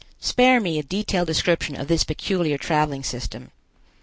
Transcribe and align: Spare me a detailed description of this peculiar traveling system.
Spare 0.19 0.59
me 0.59 0.79
a 0.79 0.81
detailed 0.81 1.27
description 1.27 1.75
of 1.79 1.87
this 1.87 2.03
peculiar 2.03 2.57
traveling 2.57 3.03
system. 3.03 3.51